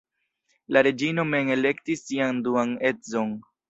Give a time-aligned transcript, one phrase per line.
[0.77, 3.43] La reĝino mem elektis sian duan edzon.